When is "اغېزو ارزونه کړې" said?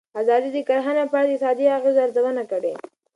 1.77-2.73